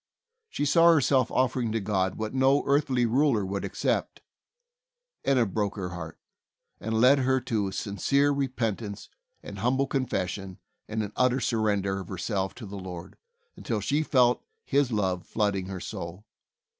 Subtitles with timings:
[0.49, 4.23] She saw herself offering to God what no earthly ruler would accept,
[5.23, 6.67] and it broke her l70 THE soul winner's SECRET.
[6.79, 9.09] heart, and led her to a sincere repentance
[9.43, 13.15] and humble confession and an utter surren der of herself to the Lord,
[13.55, 16.25] until she felt His love flooding her soul.